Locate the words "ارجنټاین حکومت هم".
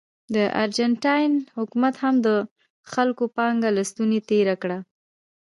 0.63-2.15